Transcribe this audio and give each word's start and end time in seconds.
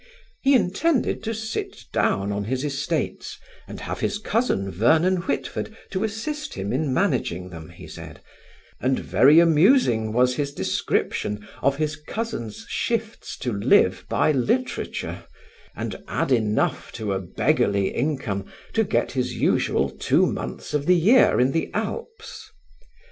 He 0.41 0.55
intended 0.55 1.21
to 1.25 1.33
sit 1.35 1.83
down 1.93 2.31
on 2.31 2.45
his 2.45 2.65
estates 2.65 3.37
and 3.67 3.81
have 3.81 3.99
his 3.99 4.17
cousin 4.17 4.71
Vernon 4.71 5.17
Whitford 5.17 5.77
to 5.91 6.03
assist 6.03 6.55
him 6.55 6.73
in 6.73 6.91
managing 6.91 7.51
them, 7.51 7.69
he 7.69 7.85
said; 7.85 8.19
and 8.79 8.97
very 8.97 9.39
amusing 9.39 10.11
was 10.11 10.37
his 10.37 10.53
description 10.55 11.47
of 11.61 11.75
his 11.77 11.95
cousin's 11.95 12.65
shifts 12.67 13.37
to 13.41 13.53
live 13.53 14.03
by 14.09 14.31
literature, 14.31 15.23
and 15.75 16.01
add 16.07 16.31
enough 16.31 16.91
to 16.93 17.13
a 17.13 17.19
beggarly 17.19 17.89
income 17.89 18.45
to 18.73 18.83
get 18.83 19.11
his 19.11 19.35
usual 19.35 19.91
two 19.91 20.25
months 20.25 20.73
of 20.73 20.87
the 20.87 20.95
year 20.97 21.39
in 21.39 21.51
the 21.51 21.69
Alps. 21.75 22.49